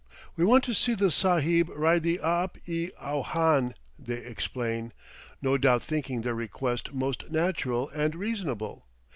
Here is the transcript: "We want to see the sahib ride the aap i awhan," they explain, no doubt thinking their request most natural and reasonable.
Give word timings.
"We 0.35 0.43
want 0.43 0.63
to 0.63 0.73
see 0.73 0.95
the 0.95 1.11
sahib 1.11 1.69
ride 1.69 2.01
the 2.01 2.17
aap 2.23 2.57
i 2.67 2.91
awhan," 3.05 3.75
they 3.99 4.15
explain, 4.25 4.93
no 5.43 5.59
doubt 5.59 5.83
thinking 5.83 6.21
their 6.23 6.33
request 6.33 6.91
most 6.91 7.29
natural 7.29 7.87
and 7.89 8.15
reasonable. 8.15 8.87